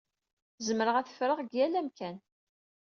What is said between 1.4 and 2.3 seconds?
deg yal amkan.